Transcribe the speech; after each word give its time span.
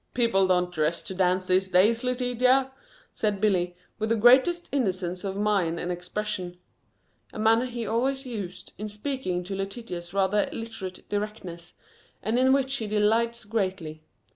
"People 0.15 0.47
don't 0.47 0.71
dress 0.73 1.03
to 1.03 1.13
dance 1.13 1.45
these 1.45 1.69
days, 1.69 2.03
Letitia," 2.03 2.71
said 3.13 3.39
Billy, 3.39 3.75
with 3.99 4.09
the 4.09 4.15
greatest 4.15 4.67
innocence 4.71 5.23
of 5.23 5.37
mien 5.37 5.77
and 5.77 5.91
expression, 5.91 6.57
a 7.31 7.37
manner 7.37 7.65
he 7.65 7.85
always 7.85 8.25
uses 8.25 8.71
in 8.79 8.89
speaking 8.89 9.43
to 9.43 9.55
Letitia's 9.55 10.11
rather 10.11 10.49
literal 10.51 10.91
directness 11.07 11.75
and 12.23 12.39
in 12.39 12.51
which 12.51 12.77
he 12.77 12.87
delights 12.87 13.45
greatly. 13.45 14.01